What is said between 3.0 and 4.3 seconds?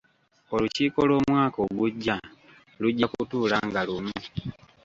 kutuula nga lumu.